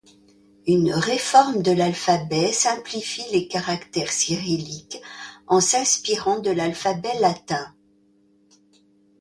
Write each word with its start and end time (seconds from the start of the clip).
Une 0.65 0.91
réforme 0.93 1.61
de 1.61 1.71
l’alphabet 1.71 2.51
simplifie 2.53 3.21
les 3.31 3.47
caractères 3.47 4.11
cyrilliques, 4.11 4.99
en 5.45 5.59
s'inspirant 5.61 6.39
de 6.39 6.49
l'alphabet 6.49 7.19
latin. 7.19 7.75